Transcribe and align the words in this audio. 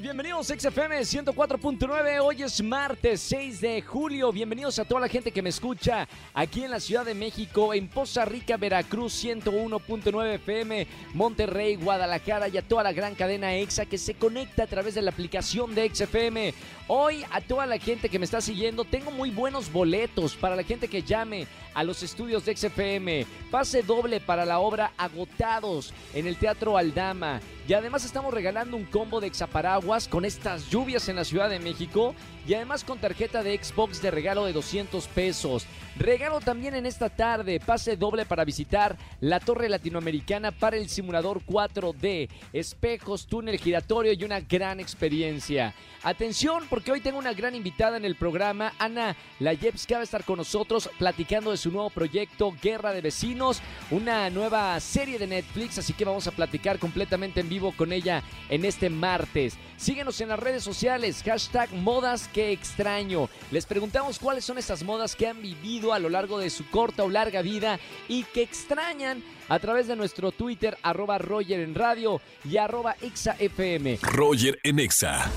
Bienvenidos 0.00 0.50
a 0.50 0.58
XFM 0.58 0.98
104.9. 1.00 2.20
Hoy 2.22 2.42
es 2.42 2.62
martes 2.62 3.20
6 3.20 3.60
de 3.60 3.82
julio. 3.82 4.32
Bienvenidos 4.32 4.78
a 4.78 4.84
toda 4.84 5.02
la 5.02 5.08
gente 5.08 5.30
que 5.30 5.42
me 5.42 5.50
escucha 5.50 6.08
aquí 6.32 6.64
en 6.64 6.70
la 6.70 6.80
Ciudad 6.80 7.04
de 7.04 7.14
México, 7.14 7.74
en 7.74 7.88
Poza 7.88 8.24
Rica, 8.24 8.56
Veracruz 8.56 9.24
101.9 9.24 10.34
FM, 10.34 10.86
Monterrey, 11.12 11.76
Guadalajara 11.76 12.48
y 12.48 12.56
a 12.56 12.62
toda 12.62 12.82
la 12.82 12.92
gran 12.92 13.14
cadena 13.14 13.54
EXA 13.54 13.84
que 13.86 13.98
se 13.98 14.14
conecta 14.14 14.62
a 14.62 14.66
través 14.66 14.94
de 14.94 15.02
la 15.02 15.10
aplicación 15.10 15.74
de 15.74 15.90
XFM. 15.94 16.54
Hoy 16.88 17.24
a 17.30 17.40
toda 17.40 17.66
la 17.66 17.78
gente 17.78 18.08
que 18.08 18.18
me 18.18 18.24
está 18.24 18.40
siguiendo, 18.40 18.84
tengo 18.84 19.10
muy 19.10 19.30
buenos 19.30 19.70
boletos 19.70 20.34
para 20.34 20.56
la 20.56 20.64
gente 20.64 20.88
que 20.88 21.02
llame 21.02 21.46
a 21.74 21.84
los 21.84 22.02
estudios 22.02 22.44
de 22.44 22.56
XFM. 22.56 23.26
Pase 23.50 23.82
doble 23.82 24.20
para 24.20 24.44
la 24.44 24.58
obra 24.58 24.92
Agotados 24.96 25.92
en 26.14 26.26
el 26.26 26.36
Teatro 26.36 26.76
Aldama. 26.76 27.40
Y 27.68 27.72
además 27.74 28.04
estamos 28.04 28.34
regalando 28.34 28.76
un 28.76 28.84
combo 28.84 29.20
de 29.20 29.28
exaparaguas 29.28 30.08
con 30.08 30.24
estas 30.24 30.68
lluvias 30.70 31.08
en 31.08 31.16
la 31.16 31.24
Ciudad 31.24 31.48
de 31.48 31.60
México 31.60 32.14
y 32.46 32.54
además 32.54 32.82
con 32.82 32.98
tarjeta 32.98 33.42
de 33.42 33.62
Xbox 33.62 34.02
de 34.02 34.10
regalo 34.10 34.44
de 34.44 34.52
200 34.52 35.06
pesos. 35.08 35.66
Regalo 36.00 36.40
también 36.40 36.74
en 36.74 36.86
esta 36.86 37.10
tarde, 37.10 37.60
pase 37.60 37.94
doble 37.94 38.24
para 38.24 38.46
visitar 38.46 38.96
la 39.20 39.38
Torre 39.38 39.68
Latinoamericana 39.68 40.50
para 40.50 40.78
el 40.78 40.88
simulador 40.88 41.44
4D, 41.44 42.30
espejos, 42.54 43.26
túnel 43.26 43.58
giratorio 43.58 44.14
y 44.14 44.24
una 44.24 44.40
gran 44.40 44.80
experiencia. 44.80 45.74
Atención 46.02 46.64
porque 46.70 46.90
hoy 46.90 47.02
tengo 47.02 47.18
una 47.18 47.34
gran 47.34 47.54
invitada 47.54 47.98
en 47.98 48.06
el 48.06 48.14
programa, 48.14 48.72
Ana 48.78 49.14
Layevska 49.40 49.96
va 49.96 50.00
a 50.00 50.04
estar 50.04 50.24
con 50.24 50.38
nosotros 50.38 50.88
platicando 50.98 51.50
de 51.50 51.58
su 51.58 51.70
nuevo 51.70 51.90
proyecto 51.90 52.54
Guerra 52.62 52.94
de 52.94 53.02
Vecinos, 53.02 53.60
una 53.90 54.30
nueva 54.30 54.80
serie 54.80 55.18
de 55.18 55.26
Netflix, 55.26 55.76
así 55.76 55.92
que 55.92 56.06
vamos 56.06 56.26
a 56.26 56.30
platicar 56.30 56.78
completamente 56.78 57.40
en 57.40 57.50
vivo 57.50 57.74
con 57.76 57.92
ella 57.92 58.22
en 58.48 58.64
este 58.64 58.88
martes. 58.88 59.58
Síguenos 59.76 60.18
en 60.22 60.30
las 60.30 60.38
redes 60.38 60.62
sociales, 60.62 61.22
hashtag 61.22 61.70
modas 61.74 62.28
que 62.28 62.52
extraño. 62.52 63.28
Les 63.50 63.66
preguntamos 63.66 64.18
cuáles 64.18 64.46
son 64.46 64.56
esas 64.56 64.82
modas 64.82 65.14
que 65.14 65.26
han 65.26 65.42
vivido 65.42 65.89
a 65.92 65.98
lo 65.98 66.08
largo 66.08 66.38
de 66.38 66.50
su 66.50 66.68
corta 66.70 67.04
o 67.04 67.08
larga 67.08 67.42
vida 67.42 67.78
y 68.08 68.24
que 68.24 68.42
extrañan 68.42 69.22
a 69.48 69.58
través 69.58 69.88
de 69.88 69.96
nuestro 69.96 70.32
Twitter, 70.32 70.76
arroba 70.82 71.18
Roger 71.18 71.60
en 71.60 71.74
radio 71.74 72.20
y 72.44 72.56
arroba 72.56 72.94
XAFM. 73.00 73.98
Roger 74.02 74.58
en 74.62 74.78
Exa. 74.78 75.30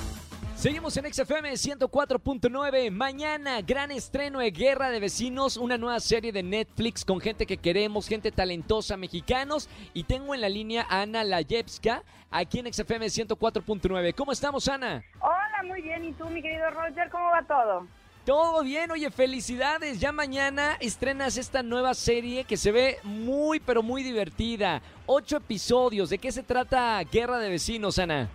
Seguimos 0.64 0.96
en 0.96 1.12
XFM 1.12 1.52
104.9. 1.52 2.90
Mañana, 2.90 3.62
gran 3.62 3.92
estreno 3.92 4.40
de 4.40 4.52
Guerra 4.52 4.92
de 4.92 5.02
Vecinos, 5.02 5.58
una 5.58 5.78
nueva 5.78 6.00
serie 6.00 6.32
de 6.32 6.42
Netflix 6.42 7.04
con 7.04 7.20
gente 7.20 7.46
que 7.46 7.58
queremos, 7.58 8.08
gente 8.08 8.32
talentosa, 8.32 8.96
mexicanos. 8.96 9.68
Y 9.94 10.06
tengo 10.06 10.34
en 10.34 10.40
la 10.40 10.48
línea 10.48 10.86
a 10.90 11.02
Ana 11.02 11.26
Layevska, 11.26 12.04
aquí 12.32 12.60
en 12.60 12.72
XFM 12.72 13.08
104.9. 13.08 14.16
¿Cómo 14.16 14.32
estamos, 14.32 14.70
Ana? 14.70 15.04
Hola, 15.20 15.64
muy 15.68 15.82
bien. 15.82 16.06
¿Y 16.06 16.14
tú, 16.14 16.30
mi 16.30 16.42
querido 16.42 16.70
Roger, 16.70 17.10
cómo 17.10 17.26
va 17.26 17.44
todo? 17.46 17.86
Todo 18.26 18.64
bien, 18.64 18.90
oye, 18.90 19.12
felicidades. 19.12 20.00
Ya 20.00 20.14
mañana 20.14 20.78
estrenas 20.80 21.36
esta 21.36 21.62
nueva 21.62 21.94
serie 21.94 22.46
que 22.46 22.56
se 22.56 22.72
ve 22.72 22.98
muy, 23.04 23.60
pero 23.60 23.84
muy 23.84 24.02
divertida. 24.02 24.82
Ocho 25.06 25.38
episodios. 25.38 26.10
¿De 26.10 26.18
qué 26.18 26.32
se 26.32 26.42
trata 26.42 27.04
Guerra 27.04 27.38
de 27.40 27.50
Vecinos, 27.50 28.00
Ana? 28.00 28.30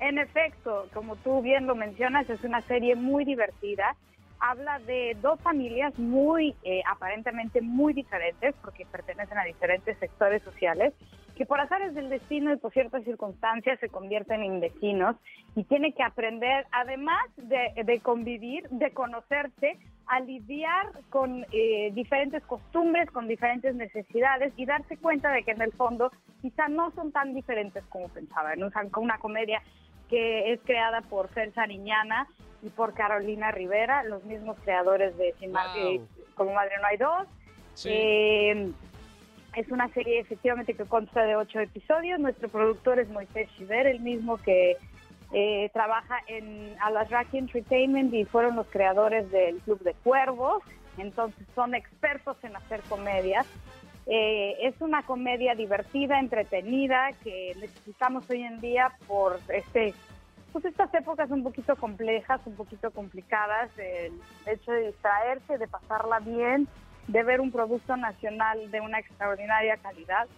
En 0.00 0.18
efecto, 0.18 0.88
como 0.92 1.14
tú 1.16 1.40
bien 1.40 1.68
lo 1.68 1.76
mencionas, 1.76 2.28
es 2.28 2.42
una 2.42 2.62
serie 2.62 2.96
muy 2.96 3.24
divertida. 3.24 3.94
Habla 4.40 4.80
de 4.80 5.16
dos 5.22 5.40
familias 5.40 5.96
muy, 6.00 6.56
eh, 6.64 6.82
aparentemente 6.90 7.60
muy 7.60 7.92
diferentes, 7.92 8.56
porque 8.60 8.86
pertenecen 8.86 9.38
a 9.38 9.44
diferentes 9.44 9.96
sectores 9.98 10.42
sociales, 10.42 10.94
que 11.38 11.46
por 11.46 11.60
azares 11.60 11.94
del 11.94 12.08
destino 12.10 12.52
y 12.52 12.56
por 12.56 12.72
ciertas 12.72 13.04
circunstancias 13.04 13.78
se 13.78 13.88
convierten 13.88 14.42
en 14.42 14.58
vecinos 14.58 15.14
y 15.54 15.62
tiene 15.62 15.92
que 15.92 16.02
aprender, 16.02 16.66
además 16.72 17.24
de, 17.36 18.00
convivir, 18.02 18.68
de 18.70 18.90
conocerse, 18.90 19.78
a 20.08 20.18
lidiar 20.18 20.90
con 21.10 21.46
eh, 21.52 21.92
diferentes 21.94 22.42
costumbres, 22.42 23.08
con 23.12 23.28
diferentes 23.28 23.72
necesidades 23.76 24.52
y 24.56 24.66
darse 24.66 24.96
cuenta 24.96 25.30
de 25.30 25.44
que 25.44 25.52
en 25.52 25.62
el 25.62 25.72
fondo 25.72 26.10
quizá 26.42 26.66
no 26.66 26.90
son 26.90 27.12
tan 27.12 27.32
diferentes 27.34 27.84
como 27.84 28.08
pensaban. 28.08 28.58
¿no? 28.58 28.66
O 28.66 29.00
una 29.00 29.18
comedia 29.18 29.62
que 30.08 30.52
es 30.52 30.60
creada 30.64 31.02
por 31.02 31.28
Fer 31.28 31.52
Sariñana 31.52 32.26
y 32.62 32.70
por 32.70 32.94
Carolina 32.94 33.52
Rivera, 33.52 34.02
los 34.02 34.24
mismos 34.24 34.56
creadores 34.64 35.16
de 35.16 35.34
Sin 35.38 35.52
Como 36.34 36.52
Madre 36.52 36.78
No 36.80 36.86
Hay 36.88 36.96
Dos. 36.96 37.28
Eh, 37.84 38.72
es 39.58 39.70
una 39.72 39.88
serie 39.88 40.20
efectivamente 40.20 40.74
que 40.74 40.84
consta 40.84 41.24
de 41.24 41.34
ocho 41.34 41.58
episodios. 41.58 42.20
Nuestro 42.20 42.48
productor 42.48 43.00
es 43.00 43.08
Moisés 43.08 43.48
Chiver, 43.56 43.88
el 43.88 44.00
mismo 44.00 44.36
que 44.36 44.76
eh, 45.32 45.70
trabaja 45.72 46.16
en 46.28 46.76
Alasraki 46.80 47.38
Entertainment 47.38 48.14
y 48.14 48.24
fueron 48.24 48.54
los 48.54 48.68
creadores 48.68 49.30
del 49.32 49.58
Club 49.58 49.80
de 49.80 49.94
Cuervos. 49.94 50.62
Entonces 50.96 51.44
son 51.56 51.74
expertos 51.74 52.36
en 52.44 52.54
hacer 52.54 52.82
comedias. 52.88 53.46
Eh, 54.06 54.56
es 54.62 54.80
una 54.80 55.02
comedia 55.02 55.56
divertida, 55.56 56.20
entretenida, 56.20 57.10
que 57.24 57.54
necesitamos 57.60 58.30
hoy 58.30 58.42
en 58.42 58.60
día 58.60 58.92
por 59.08 59.40
este, 59.48 59.92
pues 60.52 60.64
estas 60.64 60.94
épocas 60.94 61.30
un 61.30 61.42
poquito 61.42 61.74
complejas, 61.74 62.40
un 62.46 62.54
poquito 62.54 62.92
complicadas, 62.92 63.70
el 63.76 64.12
hecho 64.46 64.70
de 64.70 64.86
distraerse, 64.86 65.58
de 65.58 65.66
pasarla 65.66 66.20
bien, 66.20 66.68
de 67.08 67.22
ver 67.22 67.40
un 67.40 67.50
producto 67.50 67.96
nacional 67.96 68.70
de 68.70 68.80
una 68.80 68.98
extraordinaria 68.98 69.76
calidad, 69.78 70.28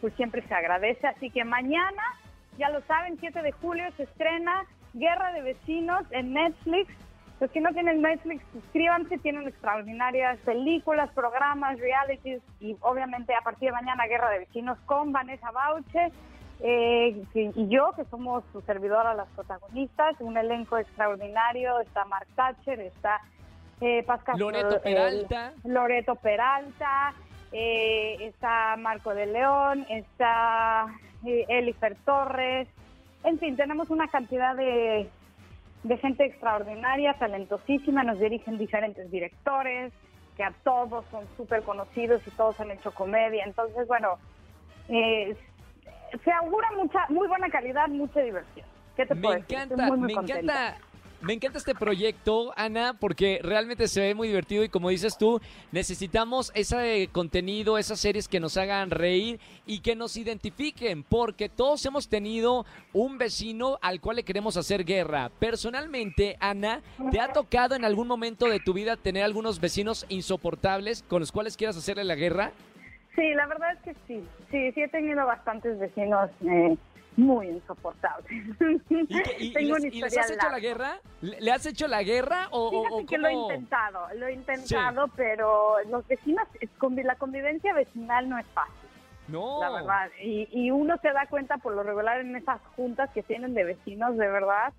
pues 0.00 0.14
siempre 0.14 0.42
se 0.46 0.54
agradece. 0.54 1.06
Así 1.06 1.30
que 1.30 1.44
mañana, 1.44 2.02
ya 2.58 2.70
lo 2.70 2.80
saben, 2.82 3.18
7 3.20 3.42
de 3.42 3.52
julio 3.52 3.84
se 3.96 4.04
estrena 4.04 4.64
Guerra 4.94 5.32
de 5.32 5.42
Vecinos 5.42 6.04
en 6.10 6.32
Netflix. 6.32 6.92
Los 7.40 7.50
que 7.50 7.60
no 7.60 7.72
tienen 7.72 8.00
Netflix, 8.00 8.44
suscríbanse, 8.52 9.18
tienen 9.18 9.48
extraordinarias 9.48 10.38
películas, 10.40 11.10
programas, 11.10 11.78
realities 11.80 12.40
y 12.60 12.76
obviamente 12.80 13.34
a 13.34 13.40
partir 13.40 13.70
de 13.70 13.74
mañana 13.74 14.06
Guerra 14.06 14.30
de 14.30 14.38
Vecinos 14.38 14.78
con 14.86 15.12
Vanessa 15.12 15.50
Bauche 15.50 16.12
eh, 16.60 17.24
y 17.34 17.68
yo, 17.68 17.90
que 17.96 18.04
somos 18.04 18.44
su 18.52 18.60
servidora, 18.62 19.14
las 19.14 19.28
protagonistas, 19.30 20.14
un 20.20 20.36
elenco 20.36 20.78
extraordinario, 20.78 21.80
está 21.80 22.04
Mark 22.04 22.28
Thatcher, 22.36 22.80
está 22.80 23.20
eh, 23.84 24.02
Pascal 24.04 24.38
Loreto 24.38 24.80
Peralta, 24.80 25.52
Loreto 25.64 26.14
Peralta, 26.16 27.14
eh, 27.52 28.16
está 28.20 28.76
Marco 28.76 29.14
de 29.14 29.26
León, 29.26 29.86
está 29.88 30.86
eh, 31.26 31.44
Elifer 31.48 31.96
Torres, 32.04 32.68
en 33.24 33.38
fin, 33.38 33.56
tenemos 33.56 33.90
una 33.90 34.08
cantidad 34.08 34.54
de 34.56 35.08
de 35.84 35.98
gente 35.98 36.24
extraordinaria, 36.24 37.14
talentosísima, 37.14 38.02
nos 38.02 38.18
dirigen 38.18 38.56
diferentes 38.58 39.10
directores, 39.10 39.92
que 40.34 40.42
a 40.42 40.52
todos 40.64 41.04
son 41.10 41.24
súper 41.36 41.62
conocidos 41.62 42.26
y 42.26 42.30
todos 42.30 42.58
han 42.58 42.70
hecho 42.70 42.90
comedia. 42.92 43.44
Entonces, 43.44 43.86
bueno, 43.86 44.18
eh, 44.88 45.36
se 46.24 46.32
augura 46.32 46.70
mucha, 46.76 47.06
muy 47.10 47.28
buena 47.28 47.48
calidad, 47.50 47.86
mucha 47.88 48.20
diversión. 48.20 48.66
¿Qué 48.96 49.04
te 49.04 49.14
me 49.14 49.28
encanta, 49.34 49.90
me 49.96 50.12
encanta 50.12 50.76
me 51.24 51.32
encanta 51.32 51.58
este 51.58 51.74
proyecto, 51.74 52.52
Ana, 52.54 52.96
porque 53.00 53.40
realmente 53.42 53.88
se 53.88 54.00
ve 54.00 54.14
muy 54.14 54.28
divertido 54.28 54.62
y 54.62 54.68
como 54.68 54.90
dices 54.90 55.16
tú, 55.16 55.40
necesitamos 55.72 56.52
ese 56.54 57.08
contenido, 57.12 57.78
esas 57.78 57.98
series 57.98 58.28
que 58.28 58.40
nos 58.40 58.56
hagan 58.58 58.90
reír 58.90 59.40
y 59.66 59.80
que 59.80 59.96
nos 59.96 60.18
identifiquen, 60.18 61.02
porque 61.02 61.48
todos 61.48 61.84
hemos 61.86 62.08
tenido 62.08 62.66
un 62.92 63.16
vecino 63.16 63.78
al 63.80 64.00
cual 64.00 64.16
le 64.16 64.22
queremos 64.22 64.58
hacer 64.58 64.84
guerra. 64.84 65.30
Personalmente, 65.38 66.36
Ana, 66.40 66.82
¿te 67.10 67.20
ha 67.20 67.32
tocado 67.32 67.74
en 67.74 67.86
algún 67.86 68.06
momento 68.06 68.46
de 68.46 68.60
tu 68.60 68.74
vida 68.74 68.96
tener 68.96 69.24
algunos 69.24 69.60
vecinos 69.60 70.04
insoportables 70.10 71.02
con 71.04 71.20
los 71.20 71.32
cuales 71.32 71.56
quieras 71.56 71.76
hacerle 71.76 72.04
la 72.04 72.16
guerra? 72.16 72.52
Sí, 73.14 73.32
la 73.34 73.46
verdad 73.46 73.72
es 73.72 73.80
que 73.80 73.94
sí. 74.06 74.24
Sí, 74.50 74.72
sí 74.72 74.82
he 74.82 74.88
tenido 74.88 75.24
bastantes 75.24 75.78
vecinos. 75.78 76.30
Eh 76.46 76.76
muy 77.16 77.48
insoportable. 77.48 78.26
¿Y, 79.38 79.52
les, 80.00 80.18
has 80.18 80.30
hecho 80.30 80.48
la 80.50 80.58
guerra? 80.58 80.98
¿Le 81.20 81.50
has 81.50 81.66
hecho 81.66 81.86
la 81.86 82.02
guerra 82.02 82.48
o, 82.50 83.04
que 83.08 83.18
lo 83.18 83.28
he 83.28 83.32
intentado, 83.32 84.08
lo 84.16 84.26
he 84.26 84.32
intentado, 84.32 85.08
pero 85.16 85.76
los 85.90 86.06
vecinos, 86.06 86.46
la 86.80 87.14
convivencia 87.16 87.72
vecinal 87.72 88.28
no 88.28 88.38
es 88.38 88.46
fácil. 88.48 88.88
No. 89.28 89.60
La 89.60 89.70
verdad. 89.70 90.10
Y, 90.20 90.70
uno 90.70 90.96
se 90.98 91.12
da 91.12 91.26
cuenta 91.26 91.56
por 91.58 91.74
lo 91.74 91.82
regular 91.82 92.20
en 92.20 92.36
esas 92.36 92.60
juntas 92.76 93.10
que 93.14 93.22
tienen 93.22 93.54
de 93.54 93.64
vecinos, 93.64 94.16
de 94.16 94.28
verdad. 94.28 94.72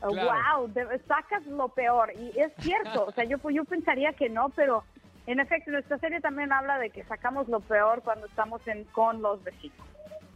Wow, 0.00 0.70
sacas 1.08 1.44
lo 1.46 1.68
peor. 1.70 2.12
Y 2.14 2.38
es 2.38 2.52
cierto, 2.58 3.06
o 3.06 3.12
sea, 3.12 3.24
yo, 3.24 3.38
yo 3.50 3.64
pensaría 3.64 4.12
que 4.12 4.28
no, 4.28 4.50
pero 4.50 4.84
en 5.28 5.40
efecto, 5.40 5.70
nuestra 5.70 5.98
serie 5.98 6.22
también 6.22 6.52
habla 6.52 6.78
de 6.78 6.88
que 6.88 7.04
sacamos 7.04 7.48
lo 7.48 7.60
peor 7.60 8.00
cuando 8.02 8.26
estamos 8.26 8.66
en, 8.66 8.84
con 8.84 9.20
los 9.20 9.44
vecinos. 9.44 9.86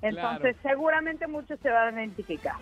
Entonces, 0.02 0.56
seguramente 0.62 1.26
muchos 1.26 1.58
se 1.60 1.70
van 1.70 1.96
a 1.96 2.00
identificar. 2.02 2.56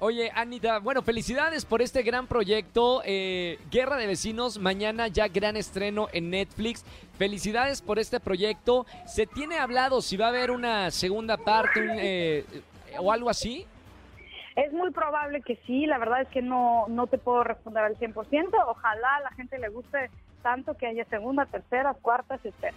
Oye, 0.00 0.32
Anita, 0.34 0.80
bueno, 0.80 1.00
felicidades 1.02 1.64
por 1.64 1.80
este 1.80 2.02
gran 2.02 2.26
proyecto. 2.26 3.02
eh, 3.04 3.60
Guerra 3.70 3.96
de 3.96 4.08
Vecinos, 4.08 4.58
mañana 4.58 5.06
ya 5.06 5.28
gran 5.28 5.56
estreno 5.56 6.08
en 6.12 6.28
Netflix. 6.30 6.84
Felicidades 7.18 7.80
por 7.80 8.00
este 8.00 8.18
proyecto. 8.18 8.84
¿Se 9.06 9.28
tiene 9.28 9.58
hablado 9.58 10.02
si 10.02 10.16
va 10.16 10.26
a 10.26 10.28
haber 10.30 10.50
una 10.50 10.90
segunda 10.90 11.36
parte 11.36 11.80
un, 11.80 11.90
eh, 12.00 12.44
o 12.98 13.12
algo 13.12 13.30
así? 13.30 13.64
Es 14.56 14.72
muy 14.72 14.90
probable 14.90 15.40
que 15.40 15.54
sí, 15.66 15.86
la 15.86 15.98
verdad 15.98 16.22
es 16.22 16.28
que 16.28 16.42
no, 16.42 16.86
no 16.88 17.06
te 17.06 17.16
puedo 17.16 17.44
responder 17.44 17.84
al 17.84 17.96
100%. 17.96 18.50
Ojalá 18.66 19.16
a 19.16 19.20
la 19.20 19.30
gente 19.30 19.56
le 19.58 19.68
guste 19.68 20.10
tanto 20.42 20.76
que 20.76 20.88
haya 20.88 21.04
segunda, 21.04 21.46
tercera, 21.46 21.94
cuarta, 21.94 22.34
etcétera. 22.34 22.74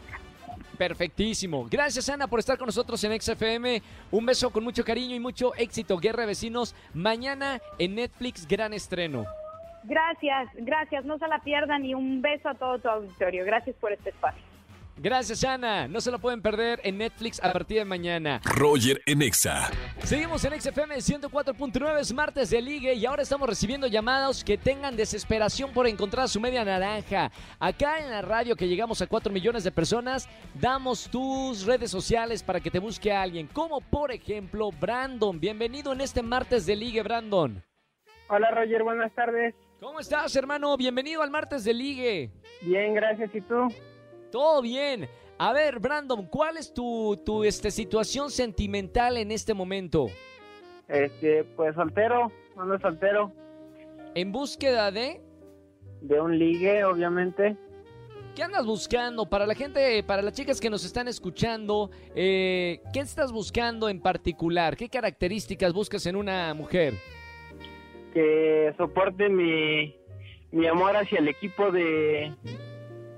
Perfectísimo. 0.77 1.65
Gracias, 1.69 2.09
Ana, 2.09 2.27
por 2.27 2.39
estar 2.39 2.57
con 2.57 2.65
nosotros 2.65 3.03
en 3.03 3.19
XFM. 3.19 3.81
Un 4.11 4.25
beso 4.25 4.51
con 4.51 4.63
mucho 4.63 4.83
cariño 4.83 5.15
y 5.15 5.19
mucho 5.19 5.55
éxito. 5.55 5.97
Guerra 5.97 6.21
de 6.21 6.27
Vecinos, 6.27 6.75
mañana 6.93 7.61
en 7.79 7.95
Netflix, 7.95 8.47
gran 8.47 8.73
estreno. 8.73 9.25
Gracias, 9.83 10.49
gracias, 10.55 11.05
no 11.05 11.17
se 11.19 11.27
la 11.27 11.39
pierdan 11.39 11.85
y 11.85 11.93
un 11.93 12.21
beso 12.21 12.49
a 12.49 12.55
todo 12.55 12.79
tu 12.79 12.89
auditorio. 12.89 13.45
Gracias 13.45 13.75
por 13.75 13.91
este 13.91 14.09
espacio. 14.09 14.54
Gracias, 14.97 15.43
Ana. 15.43 15.87
No 15.89 15.99
se 15.99 16.09
lo 16.09 16.19
pueden 16.19 16.41
perder 16.41 16.79
en 16.83 16.97
Netflix 16.97 17.43
a 17.43 17.51
partir 17.51 17.79
de 17.79 17.85
mañana. 17.85 18.39
Roger 18.45 19.01
en 19.05 19.21
Exa. 19.21 19.69
Seguimos 19.99 20.45
en 20.45 20.59
XFM 20.59 20.95
104.9, 20.95 21.99
es 21.99 22.13
martes 22.13 22.49
de 22.49 22.61
ligue 22.61 22.93
y 22.93 23.05
ahora 23.05 23.23
estamos 23.23 23.49
recibiendo 23.49 23.87
llamados 23.87 24.43
que 24.43 24.57
tengan 24.57 24.95
desesperación 24.95 25.73
por 25.73 25.85
encontrar 25.87 26.29
su 26.29 26.39
media 26.39 26.63
naranja. 26.63 27.29
Acá 27.59 27.99
en 27.99 28.09
la 28.09 28.21
radio 28.21 28.55
que 28.55 28.69
llegamos 28.69 29.01
a 29.01 29.07
4 29.07 29.33
millones 29.33 29.65
de 29.65 29.71
personas, 29.71 30.29
damos 30.53 31.09
tus 31.09 31.65
redes 31.65 31.91
sociales 31.91 32.41
para 32.41 32.61
que 32.61 32.71
te 32.71 32.79
busque 32.79 33.11
a 33.11 33.21
alguien, 33.21 33.47
como 33.47 33.81
por 33.81 34.13
ejemplo 34.13 34.69
Brandon. 34.71 35.39
Bienvenido 35.39 35.91
en 35.91 36.01
este 36.01 36.23
martes 36.23 36.65
de 36.65 36.75
ligue, 36.77 37.03
Brandon. 37.03 37.61
Hola 38.29 38.49
Roger, 38.51 38.83
buenas 38.83 39.13
tardes. 39.13 39.55
¿Cómo 39.81 39.99
estás, 39.99 40.33
hermano? 40.37 40.75
Bienvenido 40.77 41.21
al 41.21 41.29
martes 41.29 41.65
de 41.65 41.73
ligue. 41.73 42.31
Bien, 42.61 42.93
gracias. 42.93 43.29
¿Y 43.35 43.41
tú? 43.41 43.67
Todo 44.35 44.61
bien. 44.61 45.07
A 45.37 45.53
ver, 45.53 45.79
Brandon, 45.79 46.25
¿cuál 46.25 46.57
es 46.57 46.73
tu, 46.73 47.17
tu 47.25 47.45
este, 47.45 47.71
situación 47.71 48.29
sentimental 48.29 49.15
en 49.15 49.31
este 49.31 49.53
momento? 49.53 50.07
Este, 50.89 51.45
pues 51.55 51.73
soltero, 51.73 52.29
ando 52.57 52.77
soltero. 52.79 53.31
En 54.13 54.33
búsqueda 54.33 54.91
de... 54.91 55.21
De 56.01 56.19
un 56.19 56.37
ligue, 56.37 56.83
obviamente. 56.83 57.55
¿Qué 58.35 58.43
andas 58.43 58.65
buscando? 58.65 59.25
Para 59.25 59.45
la 59.45 59.55
gente, 59.55 60.03
para 60.03 60.21
las 60.21 60.33
chicas 60.33 60.59
que 60.59 60.69
nos 60.69 60.83
están 60.83 61.07
escuchando, 61.07 61.89
eh, 62.13 62.81
¿qué 62.91 62.99
estás 62.99 63.31
buscando 63.31 63.87
en 63.87 64.01
particular? 64.01 64.75
¿Qué 64.75 64.89
características 64.89 65.71
buscas 65.71 66.05
en 66.07 66.17
una 66.17 66.53
mujer? 66.53 66.95
Que 68.13 68.73
soporte 68.75 69.29
mi, 69.29 69.95
mi 70.51 70.67
amor 70.67 70.97
hacia 70.97 71.19
el 71.19 71.29
equipo 71.29 71.71
de, 71.71 72.35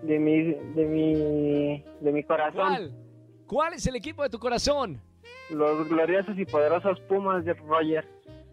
de 0.02 0.20
mi, 0.20 0.54
de 0.76 0.86
mi, 0.86 1.84
de 2.02 2.12
mi 2.12 2.24
corazón. 2.24 2.54
¿Cuál? 2.56 2.92
¿Cuál 3.48 3.74
es 3.74 3.88
el 3.88 3.96
equipo 3.96 4.24
de 4.24 4.30
tu 4.30 4.40
corazón? 4.40 5.02
Los 5.50 5.88
gloriosos 5.88 6.38
y 6.38 6.46
poderosos 6.46 7.00
Pumas 7.08 7.46
de 7.46 7.54
Roger. 7.54 8.06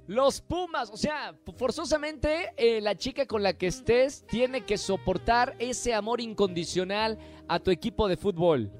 Los 0.06 0.40
Pumas, 0.40 0.90
o 0.90 0.96
sea, 0.96 1.34
forzosamente 1.56 2.52
eh, 2.56 2.80
la 2.80 2.94
chica 2.94 3.26
con 3.26 3.42
la 3.42 3.54
que 3.54 3.66
estés 3.66 4.24
tiene 4.26 4.60
que 4.60 4.76
soportar 4.76 5.54
ese 5.58 5.94
amor 5.94 6.20
incondicional 6.20 7.18
a 7.48 7.58
tu 7.58 7.70
equipo 7.70 8.06
de 8.06 8.16
fútbol. 8.16 8.70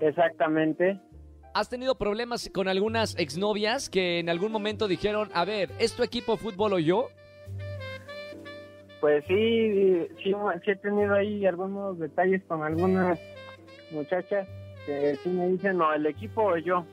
Exactamente. 0.00 1.00
¿Has 1.54 1.70
tenido 1.70 1.96
problemas 1.96 2.50
con 2.52 2.68
algunas 2.68 3.16
exnovias 3.16 3.88
que 3.88 4.18
en 4.18 4.28
algún 4.28 4.52
momento 4.52 4.88
dijeron, 4.88 5.30
a 5.32 5.44
ver, 5.46 5.70
¿es 5.78 5.94
tu 5.94 6.02
equipo 6.02 6.32
de 6.32 6.38
fútbol 6.38 6.74
o 6.74 6.78
yo? 6.78 7.08
Pues 9.06 9.24
sí, 9.28 10.08
sí, 10.20 10.34
sí 10.64 10.70
he 10.72 10.74
tenido 10.74 11.14
ahí 11.14 11.46
algunos 11.46 11.96
detalles 11.96 12.42
con 12.48 12.64
algunas 12.64 13.20
muchachas 13.92 14.48
que 14.84 15.14
sí 15.22 15.28
me 15.28 15.46
dicen, 15.46 15.78
no, 15.78 15.94
el 15.94 16.06
equipo 16.06 16.42
o 16.42 16.56
yo. 16.56 16.84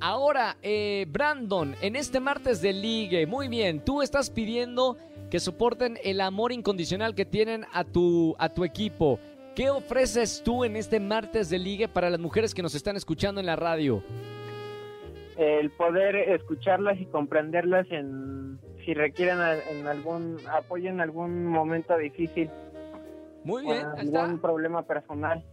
Ahora, 0.00 0.56
eh, 0.62 1.04
Brandon, 1.10 1.74
en 1.82 1.96
este 1.96 2.20
martes 2.20 2.62
de 2.62 2.72
ligue, 2.72 3.26
muy 3.26 3.48
bien, 3.48 3.84
tú 3.84 4.00
estás 4.00 4.30
pidiendo 4.30 4.96
que 5.30 5.40
soporten 5.40 5.98
el 6.02 6.22
amor 6.22 6.52
incondicional 6.52 7.14
que 7.14 7.26
tienen 7.26 7.66
a 7.74 7.84
tu, 7.84 8.34
a 8.38 8.48
tu 8.48 8.64
equipo. 8.64 9.18
¿Qué 9.54 9.68
ofreces 9.68 10.42
tú 10.42 10.64
en 10.64 10.74
este 10.74 11.00
martes 11.00 11.50
de 11.50 11.58
ligue 11.58 11.86
para 11.86 12.08
las 12.08 12.18
mujeres 12.18 12.54
que 12.54 12.62
nos 12.62 12.74
están 12.74 12.96
escuchando 12.96 13.42
en 13.42 13.46
la 13.46 13.56
radio? 13.56 14.02
El 15.36 15.70
poder 15.72 16.16
escucharlas 16.16 16.98
y 16.98 17.04
comprenderlas 17.04 17.86
en 17.90 18.58
si 18.84 18.94
requieren 18.94 19.38
en 19.70 19.86
algún 19.86 20.38
apoyo 20.52 20.90
en 20.90 21.00
algún 21.00 21.46
momento 21.46 21.96
difícil, 21.96 22.50
Muy 23.42 23.62
bien, 23.64 23.86
está. 23.98 24.22
algún 24.24 24.40
problema 24.40 24.82
personal. 24.82 25.44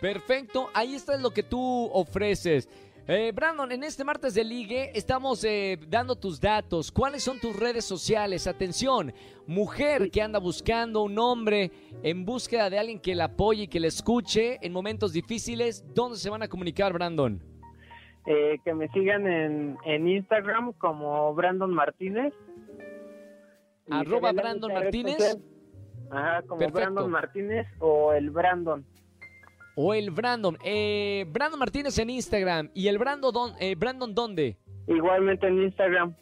Perfecto, 0.00 0.68
ahí 0.74 0.94
está 0.94 1.16
lo 1.16 1.30
que 1.30 1.42
tú 1.42 1.88
ofreces. 1.92 2.68
Eh, 3.06 3.32
Brandon, 3.34 3.70
en 3.70 3.84
este 3.84 4.02
martes 4.02 4.32
de 4.32 4.44
ligue 4.44 4.90
estamos 4.94 5.44
eh, 5.44 5.78
dando 5.88 6.16
tus 6.16 6.40
datos. 6.40 6.90
¿Cuáles 6.90 7.22
son 7.22 7.38
tus 7.38 7.54
redes 7.54 7.84
sociales? 7.84 8.46
Atención, 8.46 9.12
mujer 9.46 10.10
que 10.10 10.22
anda 10.22 10.38
buscando 10.38 11.02
un 11.02 11.18
hombre 11.18 11.70
en 12.02 12.24
búsqueda 12.24 12.70
de 12.70 12.78
alguien 12.78 12.98
que 12.98 13.14
la 13.14 13.24
apoye 13.24 13.64
y 13.64 13.68
que 13.68 13.78
la 13.80 13.88
escuche 13.88 14.58
en 14.62 14.72
momentos 14.72 15.12
difíciles, 15.12 15.84
¿dónde 15.94 16.16
se 16.18 16.30
van 16.30 16.42
a 16.42 16.48
comunicar, 16.48 16.94
Brandon? 16.94 17.42
Eh, 18.26 18.58
que 18.64 18.72
me 18.74 18.88
sigan 18.88 19.26
en, 19.26 19.76
en 19.84 20.08
Instagram 20.08 20.72
como 20.74 21.34
Brandon 21.34 21.72
Martínez. 21.72 22.32
Arroba 23.90 24.32
Brandon 24.32 24.72
Martínez. 24.72 25.16
social. 25.18 25.42
Ajá, 26.10 26.42
como 26.42 26.58
Perfecto. 26.58 26.80
Brandon 26.80 27.10
Martínez 27.10 27.66
o 27.80 28.12
el 28.12 28.30
Brandon. 28.30 28.84
O 29.76 29.92
el 29.92 30.10
Brandon. 30.10 30.56
Eh, 30.64 31.26
Brandon 31.28 31.58
Martínez 31.58 31.98
en 31.98 32.10
Instagram. 32.10 32.70
¿Y 32.74 32.88
el 32.88 32.98
Brandon, 32.98 33.32
don- 33.32 33.54
eh, 33.60 33.74
Brandon 33.74 34.14
dónde? 34.14 34.56
Igualmente 34.86 35.46
en 35.46 35.62
Instagram. 35.62 36.14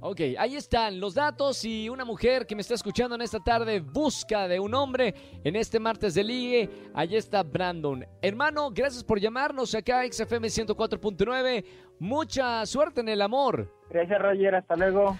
Ok, 0.00 0.20
ahí 0.38 0.54
están 0.56 1.00
los 1.00 1.14
datos 1.14 1.64
y 1.64 1.88
una 1.88 2.04
mujer 2.04 2.46
que 2.46 2.54
me 2.54 2.60
está 2.60 2.74
escuchando 2.74 3.14
en 3.16 3.22
esta 3.22 3.40
tarde 3.40 3.80
busca 3.80 4.46
de 4.46 4.60
un 4.60 4.72
hombre 4.74 5.14
en 5.42 5.56
este 5.56 5.80
martes 5.80 6.14
de 6.14 6.22
ligue. 6.22 6.68
Allí 6.94 7.16
está 7.16 7.42
Brandon. 7.42 8.06
Hermano, 8.22 8.70
gracias 8.70 9.02
por 9.02 9.18
llamarnos 9.18 9.74
acá 9.74 10.00
a 10.00 10.06
XFM 10.06 10.46
104.9. 10.48 11.64
Mucha 11.98 12.64
suerte 12.66 13.00
en 13.00 13.08
el 13.08 13.22
amor. 13.22 13.72
Gracias 13.90 14.20
Roger, 14.20 14.54
hasta 14.54 14.76
luego. 14.76 15.16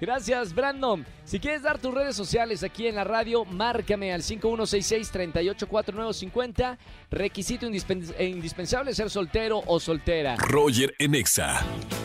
Gracias, 0.00 0.54
Brandon. 0.54 1.04
Si 1.24 1.38
quieres 1.38 1.60
dar 1.62 1.78
tus 1.78 1.92
redes 1.92 2.16
sociales 2.16 2.64
aquí 2.64 2.86
en 2.86 2.94
la 2.96 3.04
radio, 3.04 3.44
márcame 3.44 4.14
al 4.14 4.22
5166-384950. 4.22 6.78
Requisito 7.10 7.66
indispens- 7.66 8.18
indispensable 8.18 8.94
ser 8.94 9.10
soltero 9.10 9.60
o 9.66 9.78
soltera. 9.78 10.36
Roger 10.36 10.94
en 10.98 11.14
Exa. 11.14 11.60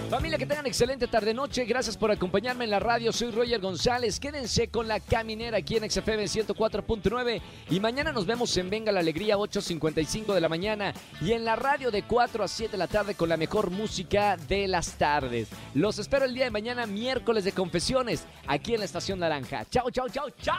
Familia, 0.10 0.38
que 0.38 0.46
tengan 0.46 0.68
excelente 0.68 1.08
tarde-noche. 1.08 1.66
Gracias 1.66 1.98
por 1.98 2.12
acompañarme 2.12 2.64
en 2.64 2.70
la 2.70 2.80
radio. 2.80 3.12
Soy 3.12 3.32
Roger 3.32 3.60
González. 3.60 4.20
Quédense 4.20 4.68
con 4.68 4.88
la 4.88 5.00
caminera 5.00 5.58
aquí 5.58 5.78
en 5.78 5.90
XFM 5.90 6.26
104.9. 6.26 7.42
Y 7.72 7.80
mañana 7.80 8.12
nos 8.12 8.26
vemos 8.26 8.56
en 8.58 8.70
Venga 8.70 8.92
la 8.92 9.00
Alegría, 9.00 9.38
8.55 9.38 10.34
de 10.34 10.42
la 10.42 10.50
mañana. 10.50 10.94
Y 11.22 11.32
en 11.32 11.44
la 11.44 11.56
radio 11.56 11.92
de 11.92 12.04
4 12.04 12.44
a 12.44 12.48
7 12.48 12.74
de 12.74 12.78
la 12.78 12.88
tarde 12.88 13.16
con 13.16 13.30
la 13.30 13.38
mejor 13.38 13.72
música 13.72 14.38
de 14.38 14.68
las 14.68 14.94
tardes. 14.94 15.50
Los 15.74 15.98
espero 15.98 16.26
el 16.26 16.34
día 16.34 16.46
de 16.46 16.52
mañana, 16.52 16.86
miércoles 16.86 17.44
de 17.44 17.52
confesiones, 17.52 18.26
aquí 18.48 18.74
en 18.74 18.80
la 18.80 18.86
Estación 18.86 19.20
Naranja. 19.20 19.66
Chao, 19.70 19.90
chao, 19.90 20.08
chao, 20.10 20.30
chao. 20.42 20.56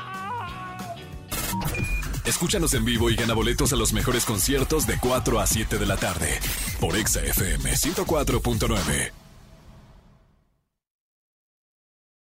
Escúchanos 2.24 2.74
en 2.74 2.84
vivo 2.84 3.08
y 3.08 3.14
gana 3.14 3.34
boletos 3.34 3.72
a 3.72 3.76
los 3.76 3.92
mejores 3.92 4.24
conciertos 4.24 4.86
de 4.86 4.98
4 4.98 5.38
a 5.38 5.46
7 5.46 5.78
de 5.78 5.86
la 5.86 5.96
tarde 5.96 6.40
por 6.80 6.96
Exa 6.96 7.20
FM 7.20 7.70
104.9. 7.70 9.25